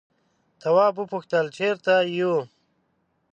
تواب 0.61 0.93
وپوښتل 0.99 1.45
چیرته 1.57 1.93
یو. 2.19 2.35